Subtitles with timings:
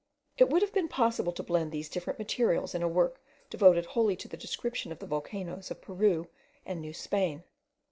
[0.35, 4.15] It would have been possible to blend these different materials in a work devoted wholly
[4.15, 6.27] to the description of the volcanoes of Peru
[6.65, 7.43] and New Spain.